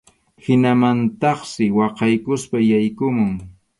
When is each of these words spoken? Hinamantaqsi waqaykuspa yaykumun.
Hinamantaqsi 0.43 1.65
waqaykuspa 1.77 2.57
yaykumun. 2.69 3.31